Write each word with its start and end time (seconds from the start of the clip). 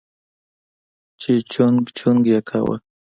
چې 1.21 1.31
چونگ 1.51 1.81
چونگ 1.97 2.21
يې 2.31 2.39
کاوه. 2.49 2.75